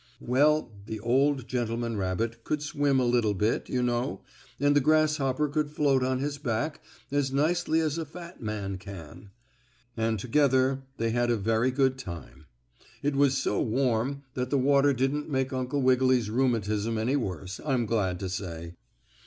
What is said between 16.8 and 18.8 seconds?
any worse, I'm glad to say.